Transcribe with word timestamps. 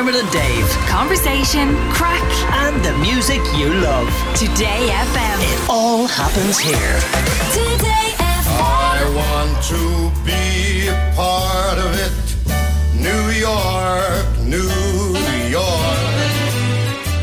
Dermot 0.00 0.14
and 0.14 0.32
Dave. 0.32 0.66
Conversation, 0.88 1.76
crack, 1.92 2.24
And 2.64 2.82
the 2.82 2.96
music 3.00 3.42
you 3.54 3.68
love. 3.68 4.08
Today 4.34 4.88
FM. 4.88 5.38
It 5.42 5.68
all 5.68 6.06
happens 6.06 6.58
here. 6.58 6.96
Today 7.52 8.14
FM. 8.16 8.60
I 8.62 8.96
want 9.20 9.62
to 9.64 10.10
be 10.24 10.88
a 10.88 11.12
part 11.14 11.76
of 11.76 11.92
it. 12.00 12.16
New 12.96 13.28
York, 13.38 14.38
New 14.48 14.64
York. 14.64 14.99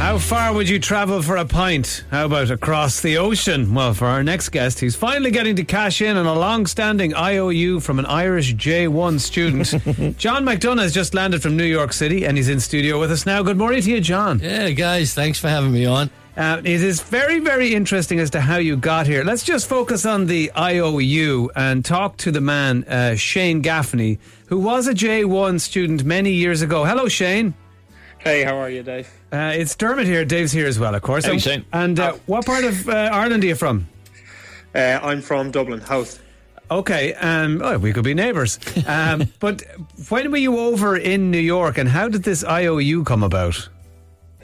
How 0.07 0.17
far 0.17 0.53
would 0.53 0.69
you 0.69 0.79
travel 0.79 1.21
for 1.21 1.35
a 1.35 1.43
pint? 1.43 2.05
How 2.11 2.27
about 2.27 2.49
across 2.49 3.01
the 3.01 3.17
ocean? 3.17 3.73
Well, 3.73 3.93
for 3.93 4.05
our 4.05 4.23
next 4.23 4.49
guest, 4.49 4.79
he's 4.79 4.95
finally 4.95 5.31
getting 5.31 5.57
to 5.57 5.65
cash 5.65 6.01
in 6.01 6.15
on 6.15 6.25
a 6.25 6.33
long 6.33 6.65
standing 6.65 7.13
IOU 7.13 7.81
from 7.81 7.99
an 7.99 8.05
Irish 8.05 8.55
J1 8.55 9.19
student. 9.19 9.67
John 10.17 10.45
McDonough 10.45 10.83
has 10.83 10.93
just 10.93 11.13
landed 11.13 11.41
from 11.41 11.57
New 11.57 11.65
York 11.65 11.91
City 11.91 12.25
and 12.25 12.37
he's 12.37 12.47
in 12.47 12.61
studio 12.61 13.01
with 13.01 13.11
us 13.11 13.25
now. 13.25 13.43
Good 13.43 13.57
morning 13.57 13.81
to 13.81 13.91
you, 13.91 13.99
John. 13.99 14.39
Yeah, 14.39 14.69
guys, 14.69 15.13
thanks 15.13 15.39
for 15.39 15.49
having 15.49 15.73
me 15.73 15.85
on. 15.85 16.09
Uh, 16.37 16.61
it 16.63 16.81
is 16.81 17.01
very, 17.01 17.39
very 17.39 17.75
interesting 17.75 18.21
as 18.21 18.29
to 18.29 18.39
how 18.39 18.55
you 18.55 18.77
got 18.77 19.07
here. 19.07 19.25
Let's 19.25 19.43
just 19.43 19.67
focus 19.67 20.05
on 20.05 20.27
the 20.27 20.53
IOU 20.57 21.51
and 21.53 21.83
talk 21.83 22.15
to 22.17 22.31
the 22.31 22.39
man, 22.39 22.85
uh, 22.85 23.15
Shane 23.15 23.59
Gaffney, 23.61 24.19
who 24.45 24.57
was 24.57 24.87
a 24.87 24.93
J1 24.93 25.59
student 25.59 26.05
many 26.05 26.31
years 26.31 26.61
ago. 26.61 26.85
Hello, 26.85 27.09
Shane. 27.09 27.55
Hey, 28.27 28.43
how 28.43 28.57
are 28.57 28.69
you, 28.69 28.83
Dave? 28.83 29.09
Uh, 29.31 29.53
it's 29.55 29.73
Dermot 29.73 30.05
here. 30.05 30.25
Dave's 30.25 30.51
here 30.51 30.67
as 30.67 30.77
well, 30.77 30.93
of 30.93 31.01
course. 31.01 31.23
Hey, 31.23 31.31
And- 31.31 31.41
Shane. 31.41 31.65
And 31.71 31.97
uh, 31.97 32.17
what 32.25 32.45
part 32.45 32.65
of 32.65 32.89
uh, 32.89 32.91
Ireland 32.91 33.41
are 33.45 33.47
you 33.47 33.55
from? 33.55 33.87
Uh, 34.75 34.99
I'm 35.01 35.21
from 35.21 35.49
Dublin, 35.49 35.79
Howth. 35.79 36.21
Okay, 36.69 37.13
um, 37.13 37.61
oh, 37.63 37.77
we 37.77 37.93
could 37.93 38.03
be 38.03 38.13
neighbours. 38.13 38.59
Um, 38.85 39.31
but 39.39 39.63
when 40.09 40.29
were 40.29 40.35
you 40.37 40.59
over 40.59 40.97
in 40.97 41.31
New 41.31 41.39
York, 41.39 41.77
and 41.77 41.87
how 41.87 42.09
did 42.09 42.23
this 42.23 42.43
IOU 42.43 43.05
come 43.05 43.23
about? 43.23 43.69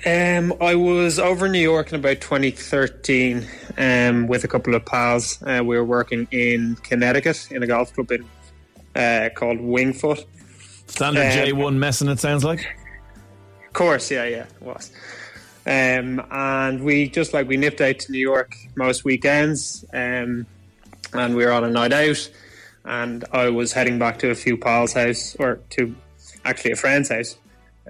Um, 0.05 0.53
I 0.61 0.75
was 0.75 1.19
over 1.19 1.47
in 1.47 1.51
New 1.51 1.59
York 1.59 1.91
in 1.91 1.99
about 1.99 2.21
2013 2.21 3.45
um, 3.77 4.27
with 4.27 4.45
a 4.45 4.47
couple 4.47 4.75
of 4.75 4.85
pals. 4.85 5.43
Uh, 5.43 5.61
we 5.61 5.75
were 5.75 5.83
working 5.83 6.25
in 6.31 6.77
Connecticut 6.83 7.51
in 7.51 7.61
a 7.63 7.67
golf 7.67 7.93
club 7.93 8.13
in, 8.13 8.25
uh, 8.95 9.27
called 9.35 9.59
Winged 9.59 9.99
Foot. 9.99 10.25
Standard 10.87 11.19
Um, 11.19 11.31
J1 11.57 11.75
messing, 11.75 12.07
it 12.07 12.21
sounds 12.21 12.45
like. 12.45 12.65
Course, 13.73 14.11
yeah, 14.11 14.25
yeah, 14.25 14.45
it 14.45 14.61
was. 14.61 14.91
Um, 15.65 16.23
and 16.29 16.83
we 16.83 17.09
just 17.09 17.33
like 17.33 17.47
we 17.47 17.57
nipped 17.57 17.81
out 17.81 17.97
to 17.99 18.11
New 18.11 18.19
York 18.19 18.55
most 18.75 19.03
weekends, 19.03 19.83
um, 19.93 20.45
and 21.13 21.35
we 21.35 21.43
were 21.43 21.51
on 21.51 21.63
a 21.63 21.69
night 21.69 21.93
out. 21.93 22.29
And 22.85 23.25
I 23.31 23.49
was 23.49 23.71
heading 23.71 23.97
back 23.97 24.19
to 24.19 24.29
a 24.29 24.35
few 24.35 24.57
pals' 24.57 24.93
house, 24.93 25.35
or 25.39 25.59
to 25.71 25.95
actually 26.45 26.71
a 26.71 26.75
friend's 26.75 27.09
house, 27.09 27.37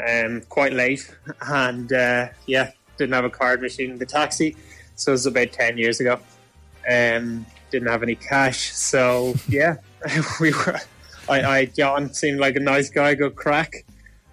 um, 0.07 0.41
quite 0.49 0.73
late. 0.73 1.13
And 1.41 1.91
uh, 1.91 2.29
yeah, 2.45 2.71
didn't 2.97 3.13
have 3.13 3.25
a 3.25 3.29
card 3.29 3.61
machine 3.61 3.91
in 3.91 3.97
the 3.97 4.05
taxi, 4.05 4.55
so 4.95 5.11
it 5.11 5.13
was 5.13 5.25
about 5.25 5.51
ten 5.51 5.77
years 5.77 5.99
ago. 5.99 6.19
Um, 6.89 7.45
didn't 7.71 7.89
have 7.89 8.03
any 8.03 8.15
cash, 8.15 8.71
so 8.71 9.35
yeah, 9.49 9.77
we 10.39 10.51
were. 10.51 10.79
I, 11.27 11.41
I 11.41 11.65
John 11.65 12.13
seemed 12.13 12.39
like 12.39 12.55
a 12.55 12.59
nice 12.61 12.89
guy, 12.89 13.15
good 13.15 13.35
crack. 13.35 13.83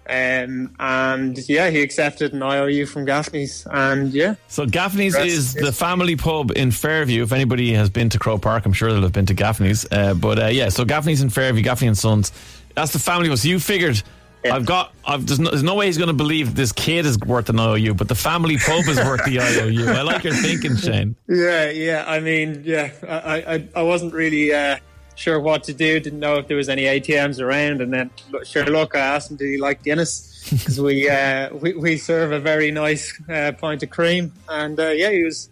Um, 0.09 0.75
and 0.79 1.37
yeah, 1.47 1.69
he 1.69 1.81
accepted 1.81 2.33
an 2.33 2.41
IOU 2.43 2.85
from 2.87 3.05
Gaffney's, 3.05 3.65
and 3.71 4.11
yeah, 4.11 4.35
So 4.47 4.65
Gaffney's 4.65 5.15
is 5.15 5.53
the 5.53 5.71
family 5.71 6.15
pub 6.15 6.51
in 6.55 6.71
Fairview. 6.71 7.23
If 7.23 7.31
anybody 7.31 7.73
has 7.73 7.89
been 7.89 8.09
to 8.09 8.19
Croke 8.19 8.41
Park, 8.41 8.65
I'm 8.65 8.73
sure 8.73 8.91
they'll 8.91 9.03
have 9.03 9.13
been 9.13 9.27
to 9.27 9.33
Gaffney's. 9.33 9.85
Uh, 9.91 10.13
but 10.13 10.39
uh, 10.39 10.47
yeah, 10.47 10.69
so 10.69 10.83
Gaffney's 10.83 11.21
in 11.21 11.29
Fairview, 11.29 11.61
Gaffney 11.63 11.87
and 11.87 11.97
Sons. 11.97 12.31
That's 12.75 12.91
the 12.93 12.99
family 12.99 13.29
one. 13.29 13.37
So 13.37 13.47
you 13.47 13.59
figured, 13.59 14.01
Yeah. 14.43 14.55
I've 14.55 14.65
got, 14.65 14.93
I've, 15.05 15.27
there's, 15.27 15.39
no, 15.39 15.49
there's 15.51 15.61
no 15.63 15.75
way 15.75 15.85
he's 15.85 15.97
going 15.97 16.07
to 16.07 16.13
believe 16.13 16.55
this 16.55 16.71
kid 16.71 17.05
is 17.05 17.17
worth 17.19 17.49
an 17.49 17.59
IOU, 17.59 17.93
but 17.93 18.07
the 18.07 18.15
family 18.15 18.57
pub 18.57 18.85
is 18.87 18.97
worth 18.97 19.23
the 19.23 19.39
IOU. 19.39 19.87
I 19.87 20.01
like 20.01 20.23
your 20.23 20.33
thinking, 20.33 20.75
Shane. 20.77 21.15
yeah, 21.29 21.69
yeah. 21.69 22.03
I 22.07 22.19
mean, 22.19 22.63
yeah, 22.65 22.91
I, 23.07 23.53
I, 23.55 23.67
I 23.75 23.81
wasn't 23.83 24.13
really 24.13 24.51
uh, 24.53 24.77
sure 25.15 25.39
what 25.39 25.63
to 25.65 25.73
do. 25.73 25.99
Didn't 25.99 26.19
know 26.19 26.35
if 26.35 26.47
there 26.47 26.57
was 26.57 26.69
any 26.69 26.83
ATMs 26.83 27.41
around, 27.41 27.81
and 27.81 27.93
then 27.93 28.11
sure, 28.43 28.65
look, 28.65 28.95
I 28.95 28.99
asked 28.99 29.31
him, 29.31 29.37
did 29.37 29.49
he 29.49 29.57
like 29.57 29.83
Guinness? 29.83 30.29
Because 30.49 30.81
we, 30.81 31.07
uh, 31.07 31.53
we 31.53 31.73
we 31.73 31.97
serve 31.97 32.31
a 32.31 32.39
very 32.39 32.71
nice 32.71 33.17
uh, 33.29 33.51
pint 33.51 33.83
of 33.83 33.91
cream, 33.91 34.33
and 34.49 34.77
uh, 34.79 34.89
yeah, 34.89 35.11
he 35.11 35.23
was 35.23 35.49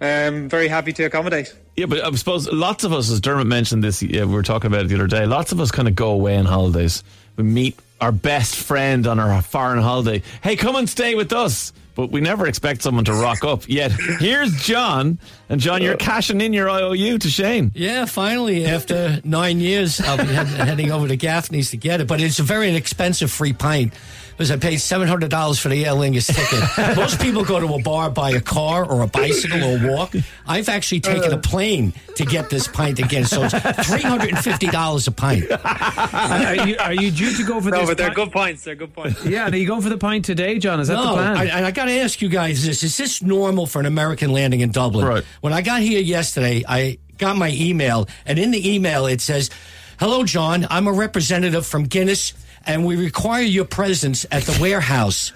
um, 0.00 0.48
very 0.48 0.68
happy 0.68 0.92
to 0.92 1.02
accommodate. 1.02 1.52
Yeah, 1.76 1.86
but 1.86 2.04
I 2.04 2.10
suppose 2.12 2.50
lots 2.50 2.84
of 2.84 2.92
us, 2.92 3.10
as 3.10 3.20
Dermot 3.20 3.48
mentioned 3.48 3.82
this, 3.82 4.02
yeah, 4.02 4.24
we 4.24 4.32
were 4.32 4.44
talking 4.44 4.68
about 4.68 4.84
it 4.84 4.88
the 4.88 4.94
other 4.94 5.08
day. 5.08 5.26
Lots 5.26 5.50
of 5.50 5.60
us 5.60 5.72
kind 5.72 5.88
of 5.88 5.96
go 5.96 6.10
away 6.10 6.36
on 6.36 6.44
holidays. 6.44 7.02
We 7.36 7.42
meet 7.42 7.78
our 8.00 8.12
best 8.12 8.54
friend 8.54 9.06
on 9.06 9.18
our 9.18 9.42
foreign 9.42 9.82
holiday. 9.82 10.22
Hey, 10.42 10.56
come 10.56 10.76
and 10.76 10.88
stay 10.88 11.16
with 11.16 11.32
us. 11.32 11.72
But 11.94 12.10
we 12.10 12.20
never 12.20 12.46
expect 12.46 12.82
someone 12.82 13.04
to 13.04 13.12
rock 13.14 13.44
up. 13.44 13.68
Yet 13.68 13.92
here's 13.92 14.52
John, 14.62 15.18
and 15.48 15.60
John, 15.60 15.80
you're 15.80 15.96
cashing 15.96 16.40
in 16.40 16.52
your 16.52 16.68
IOU 16.68 17.18
to 17.18 17.28
Shane. 17.28 17.70
Yeah, 17.74 18.04
finally, 18.06 18.66
after 18.66 19.20
nine 19.24 19.60
years, 19.60 20.00
I'll 20.00 20.16
be 20.16 20.24
head, 20.24 20.46
heading 20.48 20.90
over 20.90 21.06
to 21.06 21.16
Gaffney's 21.16 21.70
to 21.70 21.76
get 21.76 22.00
it. 22.00 22.08
But 22.08 22.20
it's 22.20 22.40
a 22.40 22.42
very 22.42 22.68
inexpensive 22.68 23.30
free 23.30 23.52
pint 23.52 23.92
because 24.32 24.50
I 24.50 24.56
paid 24.56 24.78
seven 24.78 25.06
hundred 25.06 25.30
dollars 25.30 25.60
for 25.60 25.68
the 25.68 25.84
Aer 25.86 25.92
Lingus 25.92 26.26
ticket. 26.26 26.96
Most 26.96 27.20
people 27.20 27.44
go 27.44 27.60
to 27.60 27.72
a 27.74 27.80
bar, 27.82 28.10
buy 28.10 28.30
a 28.30 28.40
car 28.40 28.84
or 28.84 29.02
a 29.02 29.06
bicycle 29.06 29.62
or 29.62 29.88
walk. 29.94 30.14
I've 30.48 30.68
actually 30.68 31.00
taken 31.00 31.32
a 31.32 31.38
plane 31.38 31.92
to 32.16 32.24
get 32.24 32.50
this 32.50 32.66
pint 32.66 32.98
again, 32.98 33.24
so 33.24 33.44
it's 33.44 33.88
three 33.88 34.02
hundred 34.02 34.30
and 34.30 34.38
fifty 34.38 34.66
dollars 34.66 35.06
a 35.06 35.12
pint. 35.12 35.44
are, 35.52 36.66
you, 36.66 36.76
are 36.78 36.92
you 36.94 37.10
due 37.12 37.32
to 37.36 37.44
go 37.44 37.60
for 37.60 37.70
No, 37.70 37.78
this? 37.78 37.80
No, 37.82 37.86
but 37.86 37.98
they're 37.98 38.06
pint? 38.08 38.16
good 38.16 38.32
pints. 38.32 38.64
They're 38.64 38.74
good 38.74 38.92
pints. 38.94 39.24
Yeah, 39.24 39.48
are 39.48 39.56
you 39.56 39.66
going 39.66 39.82
for 39.82 39.88
the 39.88 39.98
pint 39.98 40.24
today, 40.24 40.58
John? 40.58 40.80
Is 40.80 40.88
that 40.88 40.96
the 40.96 41.04
No, 41.04 41.14
plan? 41.14 41.36
I, 41.36 41.66
I 41.66 41.70
got 41.70 41.83
to 41.90 41.98
ask 41.98 42.20
you 42.22 42.28
guys 42.28 42.64
this: 42.66 42.82
Is 42.82 42.96
this 42.96 43.22
normal 43.22 43.66
for 43.66 43.80
an 43.80 43.86
American 43.86 44.32
landing 44.32 44.60
in 44.60 44.70
Dublin? 44.70 45.06
Right. 45.06 45.24
When 45.40 45.52
I 45.52 45.62
got 45.62 45.80
here 45.82 46.00
yesterday, 46.00 46.62
I 46.68 46.98
got 47.18 47.36
my 47.36 47.50
email, 47.50 48.08
and 48.26 48.38
in 48.38 48.50
the 48.50 48.74
email 48.74 49.06
it 49.06 49.20
says, 49.20 49.50
"Hello, 49.98 50.24
John. 50.24 50.66
I'm 50.70 50.86
a 50.86 50.92
representative 50.92 51.66
from 51.66 51.84
Guinness." 51.84 52.34
And 52.66 52.84
we 52.86 52.96
require 52.96 53.42
your 53.42 53.64
presence 53.64 54.24
at 54.30 54.42
the 54.44 54.58
warehouse 54.60 55.32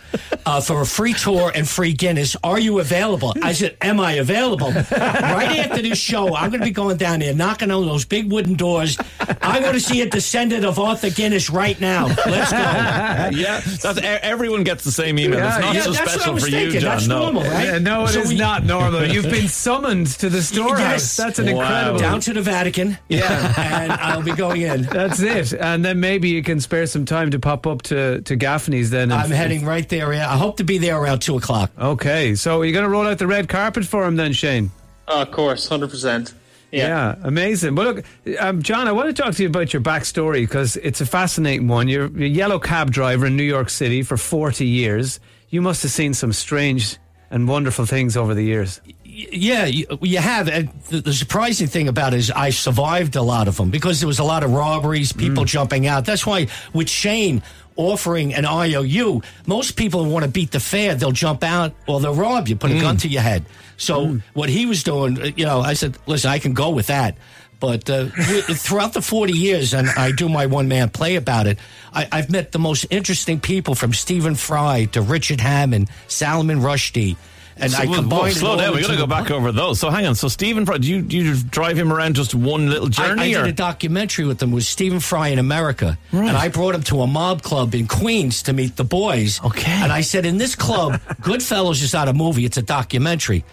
uh, 0.47 0.61
for 0.61 0.81
a 0.81 0.87
free 0.87 1.13
tour 1.13 1.53
and 1.55 1.69
free 1.69 1.93
Guinness. 1.93 2.37
Are 2.43 2.59
you 2.59 2.79
available? 2.81 3.35
I 3.43 3.53
said, 3.53 3.77
Am 3.83 4.01
I 4.01 4.13
available? 4.13 4.69
right 4.73 5.59
after 5.59 5.83
this 5.83 5.99
show, 5.99 6.35
I'm 6.35 6.51
going 6.51 6.61
to 6.61 6.67
be 6.67 6.71
going 6.73 6.97
down 6.97 7.21
there, 7.21 7.35
knocking 7.35 7.71
on 7.71 7.87
those 7.87 8.05
big 8.05 8.31
wooden 8.33 8.55
doors. 8.55 8.97
I 9.43 9.61
want 9.61 9.75
to 9.75 9.81
see 9.81 10.01
a 10.03 10.09
descendant 10.09 10.65
of 10.65 10.79
Arthur 10.79 11.11
Guinness 11.11 11.51
right 11.51 11.79
now. 11.81 12.07
Let's 12.07 12.53
go. 12.53 12.59
yeah, 13.39 13.61
that's, 13.61 13.99
everyone 14.03 14.65
gets 14.65 14.85
the 14.85 14.93
same 14.93 15.19
email. 15.19 15.39
Yeah, 15.41 15.49
it's 15.57 15.59
not 15.65 15.75
yeah, 15.75 15.81
so 15.83 15.93
that's 15.93 16.01
what 16.01 16.09
I 16.09 16.15
special 16.17 16.35
was 16.35 16.45
for 16.45 16.51
thinking. 16.51 16.75
you, 16.75 16.81
John. 16.81 16.91
That's 16.97 17.07
no. 17.09 17.23
normal, 17.25 17.43
right? 17.43 17.69
Uh, 17.71 17.79
no, 17.79 18.05
it 18.05 18.09
is 18.09 18.13
So 18.15 18.29
we- 18.29 18.37
not 18.37 18.65
normal. 18.65 19.07
You've 19.07 19.25
been 19.31 19.49
summoned 19.67 20.07
to 20.19 20.29
the 20.31 20.43
storehouse. 20.43 20.79
Yes. 20.79 21.17
That's 21.17 21.39
an 21.39 21.55
Wow. 21.55 21.63
incredible. 21.63 21.99
down 22.01 22.21
to 22.21 22.33
the 22.33 22.43
Vatican. 22.43 22.97
Yeah. 23.09 23.55
and 23.59 23.93
I'll 23.93 24.23
be 24.23 24.33
going 24.33 24.63
in. 24.63 24.83
That's 24.85 25.21
it. 25.21 25.53
And 25.53 25.85
then 25.85 25.99
maybe 26.01 26.29
you 26.29 26.43
can 26.43 26.61
spare 26.61 26.87
some 26.87 27.05
time 27.05 27.18
to 27.27 27.39
pop 27.39 27.67
up 27.67 27.83
to, 27.83 28.21
to 28.23 28.37
Gaffney's 28.37 28.91
then. 28.91 29.13
I'm 29.13 29.31
heading 29.31 29.65
right 29.65 29.89
there. 29.89 30.13
Yeah, 30.13 30.33
I 30.33 30.37
hope 30.37 30.59
to 30.59 30.65
be 30.65 30.79
there 30.79 30.97
around 31.01 31.21
two 31.21 31.37
o'clock. 31.37 31.71
Okay, 31.79 32.35
so 32.35 32.63
you're 32.63 32.73
going 32.73 32.85
to 32.85 32.91
roll 32.91 33.07
out 33.07 33.19
the 33.19 33.27
red 33.27 33.49
carpet 33.49 33.85
for 33.85 34.05
him 34.07 34.17
then, 34.17 34.33
Shane? 34.33 34.71
Oh, 35.07 35.23
of 35.23 35.31
course, 35.31 35.69
hundred 35.69 35.91
percent. 35.91 36.35
Yeah, 36.71 37.15
amazing. 37.23 37.75
Well, 37.75 37.95
look, 37.95 38.05
um, 38.39 38.63
John, 38.63 38.89
I 38.89 38.93
want 38.93 39.15
to 39.15 39.23
talk 39.23 39.35
to 39.35 39.43
you 39.43 39.49
about 39.49 39.73
your 39.73 39.81
backstory 39.81 40.43
because 40.43 40.77
it's 40.77 41.01
a 41.01 41.07
fascinating 41.07 41.67
one. 41.67 41.89
You're 41.89 42.07
a 42.07 42.27
yellow 42.27 42.59
cab 42.59 42.91
driver 42.91 43.27
in 43.27 43.37
New 43.37 43.43
York 43.43 43.71
City 43.71 44.03
for 44.03 44.17
40 44.19 44.67
years. 44.67 45.19
You 45.49 45.63
must 45.63 45.83
have 45.83 45.93
seen 45.93 46.13
some 46.13 46.33
strange 46.33 46.99
and 47.31 47.49
wonderful 47.49 47.87
things 47.87 48.17
over 48.17 48.35
the 48.35 48.43
years. 48.43 48.81
Yeah, 49.19 49.65
you, 49.67 49.87
you 50.01 50.19
have. 50.19 50.49
And 50.49 50.69
the, 50.89 51.01
the 51.01 51.13
surprising 51.13 51.67
thing 51.67 51.89
about 51.89 52.15
it 52.15 52.19
is 52.19 52.31
I 52.31 52.51
survived 52.51 53.17
a 53.17 53.23
lot 53.23 53.49
of 53.49 53.57
them 53.57 53.71
because 53.71 54.01
there 54.01 54.07
was 54.07 54.21
a 54.21 54.25
lot 54.25 54.45
of 54.45 54.53
robberies, 54.53 55.13
people 55.13 55.45
jumping 55.45 55.87
out. 55.89 56.05
That's 56.05 56.25
why 56.25 56.47
with 56.73 56.89
Shane 56.89 57.43
offering 57.75 58.35
an 58.35 58.45
IOU, 58.45 59.23
most 59.47 59.77
people 59.77 60.05
want 60.05 60.25
to 60.25 60.31
beat 60.31 60.53
the 60.53 60.61
fare. 60.61 60.95
They'll 60.95 61.11
jump 61.11 61.43
out 61.43 61.75
or 61.89 62.01
they'll 62.01 62.15
rob 62.15 62.49
you, 62.49 62.55
put 62.57 62.71
a 62.71 62.81
gun 62.81 62.97
to 62.99 63.09
your 63.09 63.23
head. 63.23 63.45
So 63.77 64.21
what 64.35 64.49
he 64.49 64.67
was 64.67 64.83
doing, 64.85 65.21
uh, 65.21 65.31
you 65.37 65.47
know, 65.47 65.61
I 65.61 65.75
said, 65.75 65.97
listen, 66.07 66.31
I 66.31 66.39
can 66.39 66.53
go 66.53 66.71
with 66.71 66.89
that. 66.89 67.17
But 67.61 67.91
uh, 67.91 68.07
throughout 68.07 68.93
the 68.93 69.03
40 69.03 69.33
years, 69.33 69.75
and 69.75 69.89
I 69.89 70.13
do 70.13 70.29
my 70.29 70.47
one 70.47 70.69
man 70.69 70.91
play 70.91 71.17
about 71.17 71.49
it, 71.49 71.59
I, 71.93 72.07
I've 72.13 72.31
met 72.31 72.53
the 72.53 72.61
most 72.61 72.87
interesting 72.91 73.41
people 73.41 73.75
from 73.75 73.93
Stephen 73.93 74.37
Fry 74.37 74.85
to 74.93 75.03
Richard 75.03 75.41
Hammond, 75.41 75.91
Salman 76.07 76.61
Rushdie. 76.61 77.17
And 77.61 77.73
So, 77.73 77.83
I 77.83 77.87
well, 77.87 78.01
combined 78.01 78.37
it 78.37 78.39
slow 78.39 78.57
down. 78.57 78.73
We 78.73 78.79
into 78.79 78.89
got 78.89 78.95
to 78.95 79.01
go 79.01 79.07
back 79.07 79.31
over 79.31 79.53
those. 79.53 79.81
So 79.81 79.91
hang 79.91 80.07
on. 80.07 80.15
So 80.15 80.29
Stephen, 80.29 80.65
Fry, 80.65 80.79
do 80.79 80.89
you 80.89 81.03
do 81.03 81.17
you 81.17 81.37
drive 81.43 81.77
him 81.77 81.93
around 81.93 82.15
just 82.15 82.35
one 82.35 82.71
little 82.71 82.87
I, 82.87 82.91
journey? 82.91 83.35
I 83.35 83.41
or? 83.41 83.45
did 83.45 83.51
a 83.51 83.57
documentary 83.57 84.27
with 84.27 84.39
them 84.39 84.53
with 84.53 84.65
Stephen 84.65 85.01
Fry 85.01 85.29
in 85.29 85.39
America, 85.39 85.99
right. 86.13 86.29
and 86.29 86.37
I 86.37 86.49
brought 86.49 86.75
him 86.75 86.83
to 86.85 87.01
a 87.03 87.07
mob 87.07 87.43
club 87.43 87.75
in 87.75 87.89
Queens 87.89 88.45
to 88.45 88.53
meet 88.53 88.77
the 88.77 88.85
boys. 88.85 89.43
Okay. 89.45 89.71
and 89.71 89.93
I 89.93 90.03
said, 90.03 90.25
in 90.25 90.39
this 90.39 90.55
club, 90.55 90.93
Goodfellas 91.21 91.83
is 91.83 91.93
not 91.93 92.09
a 92.09 92.13
movie; 92.13 92.45
it's 92.45 92.57
a 92.57 92.63
documentary. 92.63 93.45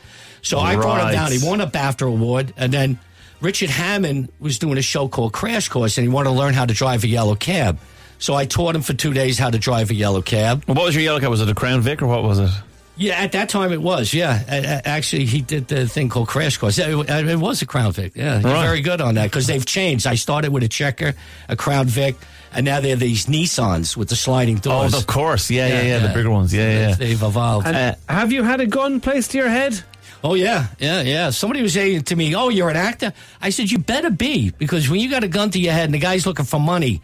So 0.41 0.59
I 0.59 0.75
brought 0.75 1.07
him 1.07 1.11
down. 1.11 1.31
He 1.31 1.39
won 1.43 1.59
a 1.59 1.67
BAFTA 1.67 2.07
award, 2.07 2.53
and 2.55 2.71
then 2.71 2.99
Richard 3.41 3.71
Hammond 3.71 4.31
was 4.39 4.59
doing 4.59 4.77
a 4.77 4.81
show 4.81 5.07
called 5.07 5.33
Crash 5.33 5.69
Course, 5.69 5.97
and 5.97 6.05
he 6.05 6.13
wanted 6.13 6.29
to 6.29 6.35
learn 6.35 6.53
how 6.53 6.65
to 6.65 6.73
drive 6.73 7.03
a 7.03 7.07
yellow 7.07 7.35
cab. 7.35 7.79
So 8.19 8.33
I 8.33 8.45
taught 8.45 8.75
him 8.75 8.81
for 8.81 8.93
two 8.93 9.13
days 9.13 9.37
how 9.37 9.49
to 9.49 9.57
drive 9.57 9.89
a 9.89 9.95
yellow 9.95 10.21
cab. 10.21 10.63
What 10.65 10.77
was 10.77 10.95
your 10.95 11.03
yellow 11.03 11.19
cab? 11.19 11.29
Was 11.29 11.41
it 11.41 11.49
a 11.49 11.55
Crown 11.55 11.81
Vic 11.81 12.01
or 12.01 12.07
what 12.07 12.23
was 12.23 12.39
it? 12.39 12.51
Yeah, 12.97 13.15
at 13.15 13.33
that 13.33 13.49
time 13.49 13.73
it 13.73 13.81
was. 13.81 14.13
Yeah, 14.13 14.41
A- 14.47 14.57
a- 14.63 14.87
actually, 14.87 15.25
he 15.25 15.41
did 15.41 15.67
the 15.67 15.87
thing 15.87 16.07
called 16.09 16.27
Crash 16.29 16.57
Course. 16.57 16.77
It, 16.79 16.89
it 16.89 17.35
was 17.39 17.61
a 17.61 17.65
Crown 17.65 17.91
Vic. 17.91 18.13
Yeah, 18.15 18.35
Right. 18.35 18.65
very 18.65 18.81
good 18.81 19.01
on 19.01 19.15
that 19.15 19.25
because 19.25 19.47
they've 19.47 19.65
changed. 19.65 20.07
I 20.07 20.15
started 20.15 20.51
with 20.53 20.63
a 20.63 20.69
Checker, 20.69 21.13
a 21.49 21.55
Crown 21.57 21.87
Vic, 21.87 22.15
and 22.53 22.63
now 22.65 22.79
they're 22.79 22.95
these 22.95 23.25
Nissans 23.25 23.97
with 23.97 24.07
the 24.07 24.15
sliding 24.15 24.57
doors. 24.57 24.93
Oh, 24.93 24.97
of 24.97 25.07
course. 25.07 25.51
Yeah, 25.51 25.67
yeah, 25.67 25.81
yeah. 25.81 25.99
The 26.07 26.13
bigger 26.13 26.29
ones. 26.29 26.53
Yeah, 26.53 26.87
yeah. 26.89 26.95
They've 26.95 27.21
evolved. 27.21 27.67
And 27.67 27.75
Uh, 27.75 27.95
have 28.07 28.31
you 28.31 28.43
had 28.43 28.61
a 28.61 28.65
gun 28.67 29.01
placed 29.01 29.31
to 29.31 29.37
your 29.39 29.49
head? 29.49 29.81
Oh 30.23 30.33
yeah, 30.33 30.67
yeah, 30.79 31.01
yeah. 31.01 31.29
Somebody 31.31 31.61
was 31.61 31.73
saying 31.73 32.03
to 32.03 32.15
me, 32.15 32.33
"Oh, 32.33 32.47
you're 32.49 32.69
an 32.69 32.77
actor." 32.77 33.11
I 33.41 33.49
said, 33.51 33.69
"You 33.69 33.77
better 33.77 34.09
be 34.09 34.51
because 34.57 34.89
when 34.89 34.99
you 35.01 35.09
got 35.09 35.23
a 35.23 35.27
gun 35.27 35.51
to 35.51 35.59
your 35.59 35.73
head 35.73 35.83
and 35.85 35.93
the 35.93 35.99
guy's 35.99 36.25
looking 36.25 36.45
for 36.45 36.59
money, 36.59 37.01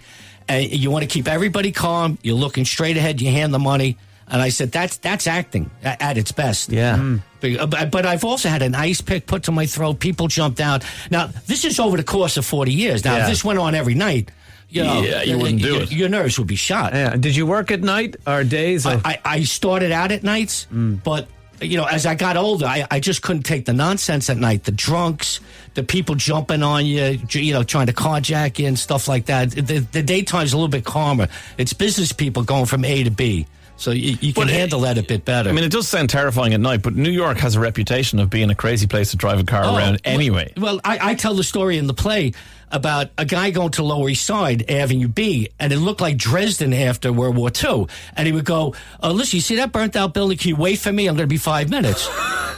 and 0.47 0.71
you 0.71 0.89
want 0.89 1.03
to 1.03 1.07
keep 1.07 1.27
everybody 1.27 1.71
calm, 1.71 2.17
you're 2.23 2.33
looking 2.35 2.65
straight 2.65 2.95
ahead, 2.97 3.21
you 3.21 3.29
hand 3.29 3.53
the 3.53 3.59
money." 3.59 3.97
And 4.27 4.41
I 4.41 4.49
said, 4.49 4.71
"That's 4.71 4.97
that's 4.97 5.27
acting 5.27 5.69
at 5.83 6.17
its 6.17 6.31
best." 6.31 6.71
Yeah. 6.71 6.95
Mm. 6.97 7.21
Mm. 7.41 7.69
But, 7.69 7.79
uh, 7.81 7.85
but 7.85 8.05
I've 8.05 8.23
also 8.23 8.49
had 8.49 8.61
an 8.61 8.75
ice 8.75 9.01
pick 9.01 9.25
put 9.25 9.43
to 9.43 9.51
my 9.51 9.65
throat. 9.65 9.99
People 9.99 10.27
jumped 10.27 10.61
out. 10.61 10.83
Now 11.09 11.27
this 11.47 11.65
is 11.65 11.79
over 11.79 11.97
the 11.97 12.03
course 12.03 12.37
of 12.37 12.45
forty 12.45 12.71
years. 12.71 13.03
Now 13.03 13.15
Yeah. 13.15 13.23
if 13.23 13.29
this 13.29 13.43
went 13.43 13.59
on 13.59 13.75
every 13.75 13.95
night, 13.95 14.31
you 14.69 14.83
know, 14.83 15.01
Yeah, 15.01 15.23
you 15.23 15.37
wouldn't 15.37 15.61
do 15.61 15.73
your, 15.73 15.81
it. 15.81 15.91
Your 15.91 16.09
nerves 16.09 16.37
would 16.37 16.47
be 16.47 16.55
shot. 16.55 16.93
Yeah. 16.93 17.15
Did 17.17 17.35
you 17.35 17.45
work 17.45 17.71
at 17.71 17.81
night 17.81 18.15
or 18.25 18.43
days? 18.43 18.85
Or? 18.85 19.01
I, 19.03 19.19
I 19.25 19.43
started 19.43 19.91
out 19.91 20.11
at 20.11 20.23
nights, 20.23 20.67
mm. 20.73 21.03
but 21.03 21.27
you 21.59 21.77
know, 21.77 21.85
as 21.85 22.05
I 22.05 22.15
got 22.15 22.37
older, 22.37 22.65
I, 22.65 22.87
I 22.89 22.99
just 22.99 23.21
couldn't 23.21 23.43
take 23.43 23.65
the 23.65 23.73
nonsense 23.73 24.29
at 24.29 24.37
night. 24.37 24.63
The 24.63 24.71
drunks, 24.71 25.39
the 25.75 25.83
people 25.83 26.15
jumping 26.15 26.63
on 26.63 26.85
you, 26.85 27.19
you 27.29 27.53
know, 27.53 27.63
trying 27.63 27.87
to 27.87 27.93
carjack 27.93 28.57
you 28.57 28.67
and 28.67 28.79
stuff 28.79 29.07
like 29.07 29.27
that. 29.27 29.51
The, 29.51 29.79
the 29.79 30.01
daytime's 30.01 30.53
a 30.53 30.57
little 30.57 30.69
bit 30.69 30.85
calmer. 30.85 31.27
It's 31.57 31.73
business 31.73 32.13
people 32.13 32.43
going 32.43 32.65
from 32.65 32.83
A 32.83 33.03
to 33.03 33.11
B. 33.11 33.45
So 33.81 33.91
you, 33.91 34.17
you 34.21 34.31
can 34.33 34.43
But 34.43 34.49
it- 34.49 34.53
handle 34.53 34.81
that 34.81 34.97
a 34.99 35.03
bit 35.03 35.25
better. 35.25 35.49
I 35.49 35.53
mean, 35.53 35.63
it 35.63 35.71
does 35.71 35.87
sound 35.87 36.09
terrifying 36.11 36.53
at 36.53 36.59
night, 36.59 36.83
but 36.83 36.95
New 36.95 37.09
York 37.09 37.37
has 37.39 37.55
a 37.55 37.59
reputation 37.59 38.19
of 38.19 38.29
being 38.29 38.49
a 38.51 38.55
crazy 38.55 38.85
place 38.85 39.09
to 39.11 39.17
drive 39.17 39.39
a 39.39 39.43
car 39.43 39.63
Oh, 39.65 39.75
around 39.75 39.93
well- 40.05 40.13
anyway. 40.13 40.53
Well, 40.55 40.79
I, 40.83 41.11
I 41.11 41.15
tell 41.15 41.33
the 41.33 41.43
story 41.43 41.77
in 41.79 41.87
the 41.87 41.93
play 41.95 42.33
about 42.71 43.09
a 43.17 43.25
guy 43.25 43.51
going 43.51 43.71
to 43.71 43.83
Lower 43.83 44.09
East 44.09 44.25
Side, 44.25 44.69
Avenue 44.71 45.07
B, 45.07 45.49
and 45.59 45.71
it 45.73 45.77
looked 45.79 46.01
like 46.01 46.17
Dresden 46.17 46.73
after 46.73 47.11
World 47.13 47.35
War 47.37 47.49
II. 47.63 47.87
And 48.15 48.25
he 48.27 48.31
would 48.33 48.45
go, 48.45 48.73
oh, 49.01 49.11
listen, 49.11 49.37
you 49.37 49.41
see 49.41 49.55
that 49.57 49.71
burnt 49.71 49.95
out 49.95 50.13
building? 50.13 50.37
Can 50.37 50.49
you 50.49 50.55
wait 50.55 50.79
for 50.79 50.91
me? 50.91 51.07
I'm 51.07 51.15
going 51.15 51.27
to 51.27 51.33
be 51.33 51.37
five 51.37 51.69
minutes. 51.69 52.07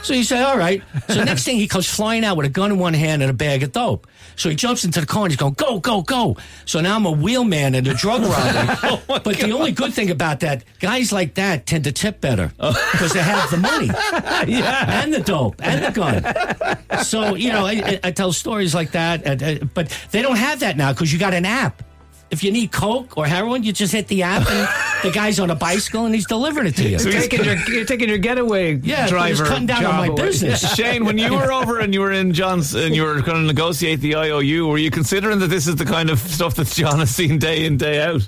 so 0.02 0.14
you 0.14 0.24
say, 0.24 0.40
all 0.42 0.56
right. 0.58 0.82
So 1.08 1.22
next 1.24 1.44
thing 1.44 1.56
he 1.56 1.68
comes 1.68 1.88
flying 1.88 2.24
out 2.24 2.36
with 2.36 2.46
a 2.46 2.50
gun 2.50 2.72
in 2.72 2.78
one 2.78 2.94
hand 2.94 3.22
and 3.22 3.30
a 3.30 3.34
bag 3.34 3.62
of 3.62 3.72
dope. 3.72 4.06
So 4.36 4.48
he 4.48 4.56
jumps 4.56 4.84
into 4.84 5.00
the 5.00 5.06
car 5.06 5.22
and 5.24 5.32
he's 5.32 5.38
going, 5.38 5.54
go, 5.54 5.78
go, 5.78 6.02
go. 6.02 6.36
So 6.64 6.80
now 6.80 6.96
I'm 6.96 7.06
a 7.06 7.12
wheelman 7.12 7.74
and 7.76 7.86
a 7.86 7.94
drug 7.94 8.22
robbery. 8.22 9.00
but 9.06 9.24
the 9.24 9.52
only 9.52 9.70
good 9.72 9.94
thing 9.94 10.10
about 10.10 10.40
that, 10.40 10.64
guys 10.80 11.12
like 11.12 11.34
that 11.34 11.66
tend 11.66 11.84
to 11.84 11.92
tip 11.92 12.20
better 12.20 12.48
because 12.56 13.12
they 13.12 13.20
have 13.22 13.50
the 13.50 13.56
money 13.58 13.88
and 14.52 15.12
the 15.14 15.20
dope 15.20 15.56
and 15.64 15.84
the 15.84 15.90
gun. 15.92 17.04
So 17.04 17.34
you 17.34 17.52
know, 17.52 17.64
I, 17.66 17.72
I- 17.72 18.00
I 18.04 18.10
tell 18.10 18.32
stories 18.32 18.74
like 18.74 18.90
that, 18.92 19.22
and, 19.24 19.42
uh, 19.42 19.64
but 19.72 19.90
they 20.10 20.22
don't 20.22 20.36
have 20.36 20.60
that 20.60 20.76
now 20.76 20.92
because 20.92 21.12
you 21.12 21.18
got 21.18 21.34
an 21.34 21.44
app. 21.44 21.82
If 22.30 22.42
you 22.42 22.50
need 22.50 22.72
coke 22.72 23.16
or 23.16 23.26
heroin, 23.26 23.62
you 23.62 23.72
just 23.72 23.92
hit 23.92 24.08
the 24.08 24.22
app, 24.24 24.48
and 24.50 24.68
the 25.04 25.12
guy's 25.12 25.38
on 25.38 25.50
a 25.50 25.54
bicycle 25.54 26.06
and 26.06 26.14
he's 26.14 26.26
delivering 26.26 26.66
it 26.66 26.74
to 26.76 26.82
you. 26.82 26.98
you're, 26.98 27.12
taking 27.12 27.44
your, 27.44 27.56
you're 27.68 27.84
taking 27.84 28.08
your 28.08 28.18
getaway 28.18 28.74
Yeah, 28.76 29.04
but 29.04 29.10
driver 29.10 29.42
it's 29.42 29.50
cutting 29.50 29.66
down 29.66 29.84
on 29.84 29.96
my 29.96 30.06
away. 30.06 30.22
business. 30.22 30.74
Shane, 30.74 31.04
when 31.04 31.16
you 31.18 31.32
were 31.32 31.52
over 31.52 31.78
and 31.78 31.94
you 31.94 32.00
were 32.00 32.10
in 32.12 32.32
John's 32.32 32.74
and 32.74 32.94
you 32.96 33.02
were 33.02 33.20
going 33.20 33.40
to 33.42 33.46
negotiate 33.46 34.00
the 34.00 34.16
IOU, 34.16 34.66
were 34.66 34.78
you 34.78 34.90
considering 34.90 35.38
that 35.40 35.48
this 35.48 35.68
is 35.68 35.76
the 35.76 35.84
kind 35.84 36.10
of 36.10 36.18
stuff 36.18 36.54
that 36.56 36.66
John 36.68 36.98
has 36.98 37.14
seen 37.14 37.38
day 37.38 37.66
in, 37.66 37.76
day 37.76 38.02
out? 38.02 38.26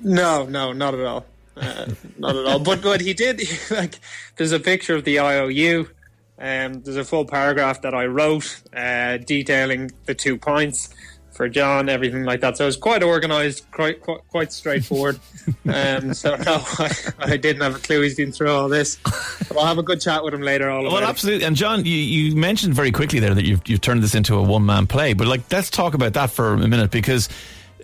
No, 0.00 0.44
no, 0.44 0.72
not 0.72 0.94
at 0.94 1.04
all. 1.06 1.24
Uh, 1.56 1.86
not 2.18 2.36
at 2.36 2.44
all. 2.44 2.58
But 2.58 2.84
what 2.84 3.00
he 3.00 3.14
did, 3.14 3.40
like, 3.70 3.98
there's 4.36 4.52
a 4.52 4.60
picture 4.60 4.94
of 4.94 5.04
the 5.04 5.20
IOU. 5.20 5.88
Um, 6.40 6.82
there's 6.82 6.96
a 6.96 7.04
full 7.04 7.24
paragraph 7.24 7.82
that 7.82 7.94
I 7.94 8.06
wrote 8.06 8.60
uh, 8.74 9.16
detailing 9.18 9.90
the 10.06 10.14
two 10.14 10.38
points 10.38 10.90
for 11.32 11.48
John, 11.48 11.88
everything 11.88 12.24
like 12.24 12.40
that. 12.40 12.56
So 12.56 12.64
it 12.64 12.66
was 12.66 12.76
quite 12.76 13.02
organised, 13.02 13.70
quite 13.70 14.00
quite, 14.00 14.26
quite 14.28 14.52
straightforward. 14.52 15.20
um, 15.72 16.12
so 16.14 16.34
no, 16.36 16.62
I, 16.78 16.90
I 17.20 17.36
didn't 17.36 17.62
have 17.62 17.76
a 17.76 17.78
clue 17.78 18.00
he's 18.02 18.16
been 18.16 18.32
through 18.32 18.50
all 18.50 18.68
this. 18.68 18.96
But 19.48 19.56
I'll 19.58 19.66
have 19.66 19.78
a 19.78 19.82
good 19.82 20.00
chat 20.00 20.24
with 20.24 20.34
him 20.34 20.42
later. 20.42 20.68
All 20.68 20.80
about 20.80 20.92
Well, 20.92 21.02
it. 21.02 21.08
absolutely. 21.08 21.44
And 21.46 21.54
John, 21.56 21.84
you, 21.84 21.92
you 21.92 22.34
mentioned 22.36 22.74
very 22.74 22.90
quickly 22.92 23.20
there 23.20 23.34
that 23.34 23.44
you've, 23.44 23.62
you've 23.68 23.80
turned 23.80 24.02
this 24.02 24.14
into 24.14 24.34
a 24.36 24.42
one 24.42 24.66
man 24.66 24.86
play. 24.86 25.12
But 25.12 25.26
like, 25.28 25.42
let's 25.52 25.70
talk 25.70 25.94
about 25.94 26.12
that 26.14 26.30
for 26.30 26.54
a 26.54 26.56
minute 26.68 26.90
because 26.90 27.28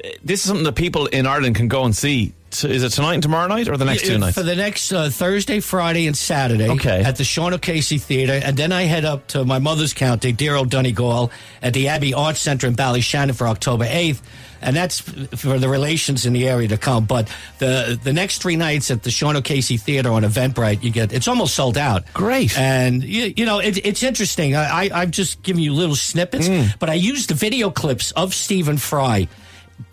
uh, 0.04 0.08
this 0.24 0.40
is 0.40 0.46
something 0.46 0.64
that 0.64 0.74
people 0.74 1.06
in 1.06 1.26
Ireland 1.26 1.54
can 1.56 1.68
go 1.68 1.84
and 1.84 1.94
see. 1.96 2.32
Is 2.62 2.82
it 2.82 2.90
tonight 2.90 3.14
and 3.14 3.22
tomorrow 3.22 3.48
night 3.48 3.68
or 3.68 3.76
the 3.76 3.84
next 3.84 4.04
two 4.04 4.18
nights? 4.18 4.36
For 4.36 4.42
the 4.44 4.54
next 4.54 4.92
uh, 4.92 5.08
Thursday, 5.10 5.60
Friday, 5.60 6.06
and 6.06 6.16
Saturday 6.16 6.68
Okay. 6.70 7.02
at 7.02 7.16
the 7.16 7.24
Sean 7.24 7.54
O'Casey 7.54 7.98
Theater. 7.98 8.38
And 8.44 8.56
then 8.56 8.70
I 8.70 8.82
head 8.82 9.04
up 9.04 9.26
to 9.28 9.44
my 9.44 9.58
mother's 9.58 9.94
county, 9.94 10.30
dear 10.32 10.54
old 10.54 10.70
Donegal, 10.70 11.32
at 11.62 11.72
the 11.72 11.88
Abbey 11.88 12.12
Arts 12.14 12.38
Center 12.40 12.66
in 12.66 12.74
Ballyshannon 12.76 13.34
for 13.34 13.48
October 13.48 13.86
8th. 13.86 14.20
And 14.62 14.74
that's 14.74 15.00
for 15.00 15.58
the 15.58 15.68
relations 15.68 16.24
in 16.24 16.32
the 16.32 16.48
area 16.48 16.68
to 16.68 16.78
come. 16.78 17.04
But 17.04 17.28
the 17.58 18.00
the 18.02 18.14
next 18.14 18.40
three 18.40 18.56
nights 18.56 18.90
at 18.90 19.02
the 19.02 19.10
Sean 19.10 19.36
O'Casey 19.36 19.76
Theater 19.76 20.10
on 20.10 20.22
Eventbrite, 20.22 20.82
you 20.82 20.90
get 20.90 21.12
it's 21.12 21.28
almost 21.28 21.54
sold 21.54 21.76
out. 21.76 22.04
Great. 22.14 22.56
And 22.58 23.02
you, 23.04 23.34
you 23.36 23.44
know 23.44 23.58
it, 23.58 23.76
it's 23.84 24.02
interesting. 24.02 24.56
I, 24.56 24.84
I 24.86 25.00
I've 25.02 25.10
just 25.10 25.42
given 25.42 25.60
you 25.62 25.74
little 25.74 25.96
snippets, 25.96 26.48
but 26.78 26.88
I 26.88 26.94
used 26.94 27.28
the 27.28 27.34
video 27.34 27.68
clips 27.70 28.10
of 28.12 28.32
Stephen 28.32 28.78
Fry 28.78 29.28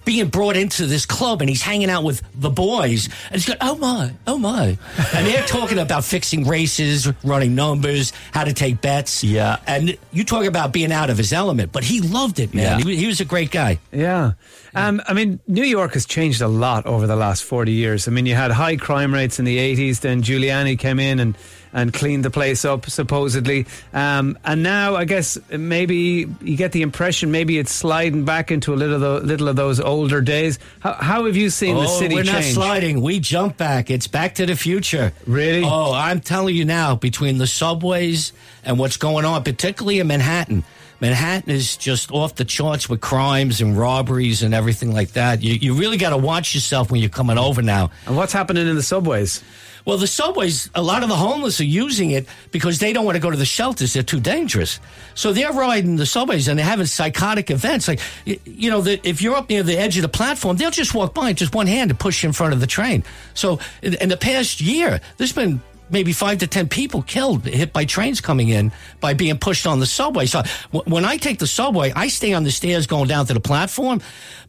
being 0.06 0.30
brought 0.30 0.56
into 0.58 0.86
this 0.86 1.06
club 1.06 1.42
and 1.42 1.50
he's 1.50 1.62
hanging 1.62 1.90
out 1.90 2.04
with 2.04 2.22
the 2.36 2.50
boys 2.50 3.08
and 3.26 3.36
he's 3.36 3.46
going, 3.46 3.60
oh 3.62 3.76
my, 3.76 4.14
oh 4.28 4.38
my. 4.38 4.78
And 5.14 5.28
they're 5.28 5.46
talking 5.46 5.78
about 5.78 6.04
fixing 6.06 6.48
races, 6.48 7.12
running 7.24 7.54
numbers, 7.54 8.14
how 8.32 8.44
to 8.44 8.54
take 8.54 8.82
bets. 8.82 9.24
Yeah. 9.24 9.58
And 9.68 9.98
you 10.12 10.24
talk 10.24 10.46
about 10.46 10.72
being 10.72 10.92
out 10.92 11.10
of 11.10 11.18
his 11.18 11.34
element, 11.34 11.72
but 11.72 11.84
he 11.84 12.02
loved 12.02 12.40
it, 12.40 12.54
man. 12.54 12.80
Yeah. 12.80 12.86
He, 12.86 12.96
he 12.96 13.08
was 13.08 13.20
a 13.20 13.26
great 13.26 13.52
guy. 13.52 13.80
Yeah. 13.92 14.34
Um, 14.74 15.02
I 15.08 15.14
mean, 15.14 15.40
New 15.48 15.64
York 15.64 15.94
has 15.94 16.06
changed 16.06 16.42
a 16.42 16.48
lot 16.48 16.86
over 16.86 17.08
the 17.08 17.16
last 17.16 17.44
40 17.44 17.72
years. 17.72 18.08
I 18.08 18.12
mean, 18.12 18.26
you 18.26 18.36
had 18.36 18.52
high 18.52 18.78
crime 18.78 19.14
rates 19.14 19.40
in 19.40 19.46
the 19.46 19.58
80s, 19.58 20.00
then 20.00 20.22
Giuliani 20.24 20.80
came 20.80 21.00
in 21.00 21.20
and, 21.20 21.38
and 21.74 21.94
cleaned 21.94 22.24
the 22.24 22.30
place 22.30 22.64
up, 22.64 22.90
supposedly. 22.90 23.66
Um, 23.94 24.38
and 24.46 24.64
now, 24.64 24.96
I 24.96 25.06
guess, 25.06 25.38
maybe 25.50 26.26
you 26.42 26.56
get 26.56 26.72
the 26.72 26.84
impression 26.84 27.32
maybe 27.32 27.58
it's 27.58 27.72
sliding 27.72 28.24
back 28.24 28.52
into 28.52 28.74
a 28.74 28.76
little 28.76 28.96
of, 28.96 29.02
tho- 29.02 29.20
little 29.20 29.50
of 29.50 29.58
those 29.58 29.80
older 29.80 30.22
days. 30.22 30.58
How, 30.80 30.94
how 30.94 31.26
have 31.26 31.36
you 31.36 31.50
seen 31.50 31.76
the 31.76 31.84
oh, 31.84 32.00
city 32.00 32.16
we're 32.16 32.24
not 32.24 32.42
change? 32.42 32.54
sliding. 32.54 33.02
We 33.02 33.20
jump 33.20 33.58
back. 33.58 33.92
It's 33.92 34.08
back 34.08 34.36
to 34.36 34.46
the 34.46 34.56
future. 34.56 35.12
Really? 35.28 35.64
Oh, 35.66 35.94
I'm 35.94 36.22
telling 36.22 36.56
you 36.56 36.66
now, 36.66 36.96
between 36.96 37.40
the 37.40 37.48
subways 37.48 38.32
and 38.64 38.80
what's 38.80 38.98
going 38.98 39.26
on, 39.26 39.44
particularly 39.44 40.00
in 40.00 40.08
Manhattan, 40.08 40.64
Manhattan 41.02 41.52
is 41.52 41.78
just 41.78 42.12
off 42.12 42.36
the 42.36 42.46
charts 42.46 42.88
with 42.88 43.02
crimes 43.02 43.60
and 43.60 43.78
robberies 43.78 44.44
and 44.44 44.54
everything 44.54 44.94
like 44.94 45.14
that. 45.14 45.42
You, 45.42 45.56
you 45.56 45.74
really 45.74 45.98
got 45.98 46.12
to 46.12 46.18
watch 46.18 46.54
yourself 46.54 46.92
when 46.92 47.02
you're 47.02 47.10
coming 47.10 47.40
over 47.40 47.64
now. 47.64 47.90
And 48.06 48.16
what's 48.16 48.32
happening 48.32 48.68
in 48.68 48.76
the 48.76 48.84
subways? 48.84 49.44
Well, 49.84 49.98
the 49.98 50.06
subways, 50.06 50.70
a 50.76 50.82
lot 50.84 51.02
of 51.02 51.10
the 51.10 51.16
homeless 51.16 51.60
are 51.60 51.66
using 51.66 52.12
it 52.12 52.28
because 52.52 52.78
they 52.78 52.94
don't 52.94 53.04
want 53.04 53.16
to 53.16 53.20
go 53.20 53.32
to 53.32 53.38
the 53.38 53.46
shelters. 53.46 53.94
They're 53.94 54.04
too 54.04 54.20
dangerous. 54.20 54.80
So 55.16 55.34
they're 55.34 55.52
riding 55.52 55.96
the 55.96 56.06
subways 56.06 56.48
and 56.48 56.60
they're 56.60 56.66
having 56.66 56.86
psychotic 56.86 57.50
events. 57.50 57.88
Like, 57.88 58.00
you 58.26 58.70
know, 58.70 58.82
the, 58.82 59.00
if 59.08 59.24
you're 59.24 59.36
up 59.36 59.50
near 59.50 59.64
the 59.64 59.78
edge 59.80 59.98
of 59.98 60.04
the 60.04 60.10
platform, 60.10 60.58
they'll 60.58 60.70
just 60.70 60.94
walk 60.94 61.16
by 61.16 61.30
and 61.30 61.38
just 61.38 61.56
one 61.56 61.66
hand 61.66 61.90
to 61.90 61.96
push 61.96 62.24
in 62.24 62.32
front 62.32 62.54
of 62.54 62.60
the 62.60 62.68
train. 62.68 63.04
So 63.34 63.60
in, 63.82 63.96
in 63.96 64.10
the 64.10 64.18
past 64.18 64.62
year, 64.62 65.02
there's 65.18 65.34
been 65.34 65.62
maybe 65.92 66.14
five 66.14 66.40
to 66.40 66.48
ten 66.48 66.68
people 66.70 67.02
killed, 67.02 67.46
hit 67.46 67.74
by 67.74 67.86
trains 67.86 68.22
coming 68.22 68.50
in 68.50 68.72
by 69.00 69.14
being 69.14 69.38
pushed 69.38 69.68
on 69.68 69.80
the 69.80 69.86
subway. 69.86 70.26
So 70.26 70.42
w- 70.72 70.92
when 70.94 71.06
I 71.06 71.18
take 71.18 71.40
the 71.40 71.48
subway, 71.48 71.92
I 71.96 72.08
stay 72.08 72.34
on 72.34 72.44
the 72.44 72.52
stairs 72.52 72.88
going 72.88 73.08
down 73.08 73.26
to 73.28 73.34
the 73.34 73.40
platform. 73.40 74.02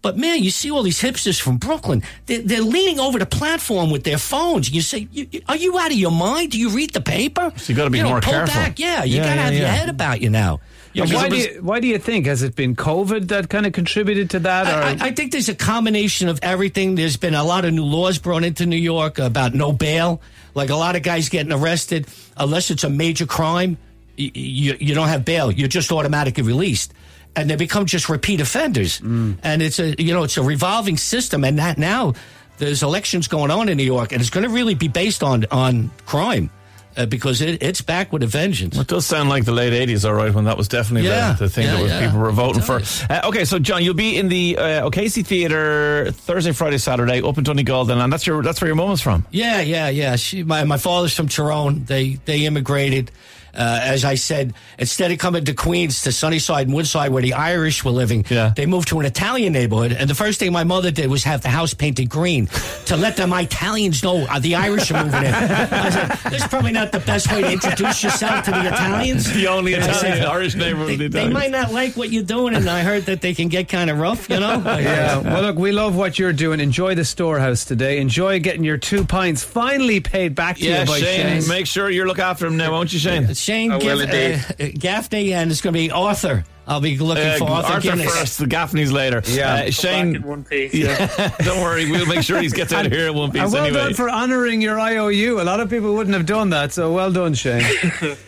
But 0.02 0.16
man, 0.16 0.42
you 0.42 0.50
see 0.50 0.70
all 0.70 0.82
these 0.82 1.00
hipsters 1.00 1.40
from 1.40 1.58
Brooklyn. 1.58 2.02
They're, 2.26 2.42
they're 2.42 2.61
leaning 2.62 2.99
over 2.99 3.18
the 3.18 3.26
platform 3.26 3.90
with 3.90 4.02
their 4.04 4.18
phones. 4.18 4.70
You 4.70 4.80
say, 4.82 5.06
you, 5.12 5.28
you- 5.30 5.42
"Are 5.49 5.56
you 5.56 5.78
out 5.78 5.90
of 5.92 5.96
your 5.96 6.11
mind? 6.11 6.50
Do 6.52 6.58
you 6.58 6.70
read 6.70 6.92
the 6.92 7.00
paper?" 7.00 7.52
So 7.56 7.72
you 7.72 7.76
gotta 7.76 7.90
be 7.90 8.02
know, 8.02 8.08
more 8.11 8.20
careful. 8.20 8.54
Back. 8.54 8.78
Yeah, 8.78 9.04
you 9.04 9.16
Yeah, 9.18 9.22
got 9.25 9.30
to 9.30 9.37
yeah, 9.37 9.44
have 9.44 9.54
your 9.54 9.68
head 9.68 9.88
about 9.88 10.20
you 10.20 10.30
now. 10.30 10.61
You 10.94 11.02
And 11.02 11.11
know, 11.12 11.16
why, 11.18 11.28
do 11.28 11.37
you, 11.37 11.62
why 11.62 11.80
do 11.80 11.88
you 11.88 11.99
think? 11.99 12.26
Has 12.26 12.42
it 12.42 12.54
been 12.54 12.76
COVID 12.76 13.28
that 13.28 13.49
kind 13.49 13.64
of 13.66 13.72
contributed 13.72 14.30
to 14.30 14.40
that? 14.40 14.66
Or? 14.66 14.82
I, 14.84 14.90
I- 15.04 15.08
I 15.08 15.12
think 15.12 15.32
there's 15.32 15.49
a 15.49 15.54
combination 15.54 16.28
of 16.28 16.38
everything. 16.42 16.94
There's 16.96 17.16
been 17.16 17.34
a 17.34 17.44
lot 17.44 17.64
of 17.64 17.72
new 17.72 17.84
laws 17.84 18.18
brought 18.18 18.44
into 18.44 18.66
New 18.66 18.76
York 18.76 19.18
about 19.18 19.54
no 19.54 19.72
bail. 19.72 20.20
Like 20.54 20.68
a 20.70 20.76
lot 20.76 20.96
of 20.96 21.02
guys 21.02 21.28
getting 21.30 21.52
arrested, 21.52 22.06
unless 22.37 22.70
it's 22.70 22.84
a 22.84 22.90
major 22.90 23.25
crime, 23.25 23.78
you, 24.16 24.30
you, 24.34 24.76
you 24.80 24.94
don't 24.94 25.08
have 25.08 25.25
bail. 25.25 25.50
You're 25.50 25.68
just 25.68 25.90
automatically 25.90 26.42
released. 26.42 26.92
And 27.34 27.49
they 27.49 27.56
become 27.56 27.87
just 27.87 28.11
repeat 28.11 28.42
offenders. 28.42 29.00
Mm. 29.00 29.38
And 29.42 29.62
it's 29.62 29.78
a, 29.78 29.94
you 30.02 30.12
know, 30.12 30.25
it's 30.25 30.37
a 30.37 30.42
revolving 30.42 30.99
system. 30.99 31.42
And 31.44 31.58
that 31.58 31.78
now 31.78 32.12
there's 32.58 32.82
elections 32.82 33.28
going 33.28 33.50
on 33.50 33.70
in 33.70 33.78
New 33.78 33.82
York 33.84 34.12
and 34.12 34.20
it's 34.20 34.28
going 34.28 34.44
to 34.46 34.52
really 34.52 34.75
be 34.75 34.88
based 34.88 35.22
on, 35.22 35.46
on 35.50 35.90
crime. 36.04 36.50
Uh, 36.96 37.06
because 37.06 37.40
it, 37.40 37.62
it's 37.62 37.80
back 37.80 38.12
with 38.12 38.22
a 38.22 38.26
vengeance. 38.26 38.76
It 38.78 38.87
does 38.87 39.06
sound 39.06 39.28
like 39.28 39.44
the 39.44 39.52
late 39.52 39.72
80s, 39.88 40.04
all 40.08 40.14
right, 40.14 40.32
when 40.32 40.44
that 40.44 40.56
was 40.56 40.68
definitely 40.68 41.08
Yeah. 41.08 41.32
the, 41.32 41.44
the 41.44 41.50
thing 41.50 41.66
Yeah, 41.66 41.75
that 41.75 41.82
was, 41.82 41.90
yeah. 41.92 42.06
people 42.06 42.20
were 42.20 42.30
voting 42.32 42.62
for. 42.62 42.80
Uh, 43.11 43.20
okay, 43.28 43.44
so 43.44 43.58
John, 43.58 43.82
you'll 43.84 43.94
be 43.94 44.16
in 44.16 44.28
the 44.28 44.56
uh, 44.58 44.87
O'Casey 44.87 45.22
Theatre 45.22 46.11
Thursday, 46.12 46.52
Friday, 46.52 46.78
Saturday 46.78 47.22
up 47.22 47.38
in 47.38 47.44
Donegal, 47.44 47.84
then, 47.87 47.99
and 47.99 48.12
that's 48.12 48.26
your 48.26 48.42
that's 48.42 48.61
where 48.61 48.68
your 48.68 48.76
mum 48.76 48.96
from. 48.96 49.26
Yeah, 49.30 49.61
yeah, 49.61 49.88
yeah. 49.88 50.16
She, 50.16 50.42
my 50.42 50.64
my 50.64 50.76
father's 50.78 51.14
from 51.14 51.28
Tyrone. 51.28 51.84
They 51.84 52.14
they 52.25 52.44
immigrated. 52.46 53.11
Uh, 53.54 53.80
as 53.82 54.04
I 54.04 54.14
said, 54.14 54.54
instead 54.78 55.11
of 55.12 55.18
coming 55.18 55.44
to 55.44 55.52
Queens 55.54 56.02
to 56.02 56.12
Sunnyside 56.12 56.66
and 56.68 56.75
Woodside 56.75 57.11
where 57.12 57.23
the 57.23 57.35
Irish 57.35 57.85
were 57.85 57.90
living, 57.90 58.25
Yeah. 58.30 58.52
they 58.56 58.66
moved 58.66 58.88
to 58.88 59.00
an 59.00 59.06
Italian 59.06 59.52
neighborhood. 59.52 59.92
And 59.92 60.09
the 60.09 60.14
first 60.14 60.38
thing 60.40 60.52
my 60.52 60.64
mother 60.64 60.90
did 60.90 61.11
was 61.11 61.25
have 61.25 61.42
the 61.42 61.49
house 61.50 61.75
painted 61.75 62.09
green 62.09 62.47
to 62.87 62.97
let 62.97 63.16
them 63.16 63.32
Italians 63.32 64.02
know 64.02 64.25
uh, 64.30 64.38
the 64.38 64.54
Irish 64.54 64.90
are 64.90 65.04
moving 65.04 65.23
in. 65.25 65.35
I 65.35 65.90
said, 65.90 66.30
"This 66.32 66.42
is 66.42 66.49
probably 66.49 66.73
not 66.73 66.92
the 66.92 67.00
best 67.00 67.30
way 67.32 67.42
to 67.42 67.52
introduce 67.52 68.02
yourself 68.02 68.44
to 68.47 68.50
the 68.52 68.66
Italians." 68.66 69.32
The 69.32 69.47
only 69.49 69.75
And 69.75 69.85
I 69.85 69.92
said, 69.92 70.18
Italian 70.18 70.26
Irish 70.30 70.54
neighbour 70.54 70.85
They, 70.87 70.97
the 70.97 71.09
they 71.09 71.28
might 71.28 71.50
not 71.50 71.73
like 71.73 71.97
what 71.97 72.11
you're 72.11 72.23
doing, 72.23 72.54
and 72.54 72.68
I 72.68 72.82
heard 72.82 73.04
that 73.06 73.21
they 73.21 73.35
can 73.35 73.49
get 73.49 73.68
kind 73.68 73.90
of 73.90 73.99
rough. 73.99 74.28
You 74.30 74.40
know? 74.40 74.62
Yeah, 74.64 75.18
well, 75.18 75.42
look, 75.42 75.56
we 75.56 75.73
love 75.73 75.94
what 75.97 76.18
you're 76.18 76.32
doing. 76.32 76.61
Enjoy 76.61 76.94
the 76.94 77.04
storehouse 77.04 77.64
today. 77.64 77.99
Enjoy 78.00 78.40
getting 78.40 78.64
your 78.64 78.78
two 78.78 79.04
pints 79.04 79.42
finally 79.44 80.00
paid 80.00 80.35
back 80.35 80.56
to 80.56 80.64
Yeah, 80.64 80.80
you 80.80 80.87
by 80.87 81.00
Shane, 81.00 81.40
Shane. 81.42 81.49
make 81.49 81.66
sure 81.66 81.90
you 81.90 82.04
look 82.06 82.18
after 82.18 82.47
him 82.47 82.56
now, 82.56 82.73
won't 82.73 82.92
you, 82.92 82.99
Shane? 82.99 83.35
Shane 83.42 83.72
I 83.72 83.76
will 83.76 84.06
give, 84.06 84.50
uh, 84.61 84.68
Gaffney, 84.78 85.32
and 85.34 85.50
it's 85.50 85.61
going 85.61 85.75
to 85.75 85.78
be 85.78 85.90
Arthur. 85.90 86.44
I'll 86.64 86.80
be 86.80 86.96
looking 86.96 87.26
Uh, 87.26 87.37
for 87.38 87.50
Arthur, 87.50 87.72
Arthur 87.72 87.88
Guinness. 87.96 88.14
first, 88.20 88.38
the 88.38 88.44
Gaffneys 88.46 88.92
later. 88.92 89.20
Yeah. 89.26 89.52
Uh, 89.52 89.56
Back 89.56 89.66
in 89.66 89.72
Shane, 89.72 90.22
one 90.22 90.44
piece. 90.44 90.72
yeah, 90.72 91.08
don't 91.40 91.61
worry, 91.61 91.90
we'll 91.90 92.06
make 92.06 92.22
sure 92.22 92.40
he 92.40 92.49
gets 92.50 92.72
out 92.72 92.87
of 92.87 92.92
here 92.92 93.08
in 93.08 93.14
one 93.16 93.32
piece 93.32 93.42
And 93.42 93.52
well 93.52 93.64
anyway. 93.64 93.80
done 93.82 93.94
for 93.94 94.08
honouring 94.08 94.62
your 94.62 94.78
IOU. 94.78 95.40
A 95.40 95.42
lot 95.42 95.58
of 95.58 95.68
people 95.68 95.92
wouldn't 95.94 96.14
have 96.14 96.25
done 96.25 96.50
that, 96.50 96.72
so 96.72 96.92
well 96.92 97.11
done, 97.11 97.34
Shane. 97.34 97.62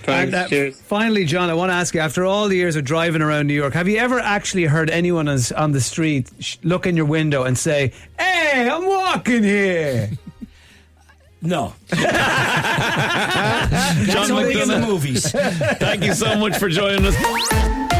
Thanks. 0.05 0.09
And, 0.09 0.35
uh, 0.35 0.49
Cheers. 0.49 0.81
Finally, 0.81 1.27
John, 1.27 1.49
I 1.49 1.55
want 1.55 1.71
to 1.71 1.75
ask 1.75 1.95
you: 1.95 2.01
After 2.01 2.25
all 2.25 2.49
the 2.49 2.57
years 2.57 2.75
of 2.75 2.85
driving 2.85 3.23
around 3.23 3.47
New 3.47 3.55
York, 3.55 3.73
have 3.75 3.87
you 3.89 3.99
ever 3.99 4.19
actually 4.19 4.65
heard 4.65 4.91
anyone 4.91 5.29
on, 5.29 5.39
on 5.57 5.71
the 5.71 5.81
street 5.81 6.29
sh- 6.41 6.57
look 6.65 6.87
in 6.89 6.97
your 6.97 7.07
window 7.07 7.45
and 7.45 7.57
say, 7.57 7.93
"Hey, 8.19 8.69
I'm 8.69 8.85
walking 8.85 9.45
here"? 9.45 10.11
No, 11.47 11.75
John 14.07 14.07
that's 14.07 14.31
only 14.31 14.61
in 14.61 14.69
the 14.69 14.81
movies. 14.81 15.31
thank 15.31 16.05
you 16.05 16.15
so 16.15 16.37
much 16.39 16.57
for 16.59 16.69
joining 16.69 17.05
us. 17.07 17.15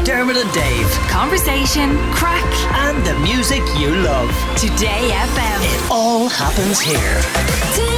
Dermot 0.05 0.37
and 0.37 0.53
Dave. 0.53 0.91
Conversation, 1.09 1.97
crack, 2.13 2.45
And 2.85 3.03
the 3.05 3.17
music 3.19 3.63
you 3.79 3.89
love. 3.95 4.29
Today 4.57 5.09
FM. 5.11 5.59
It 5.63 5.91
all 5.91 6.27
happens 6.29 6.79
here. 6.79 7.21
Today 7.73 7.94